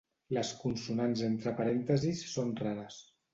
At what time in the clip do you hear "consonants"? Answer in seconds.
0.61-1.21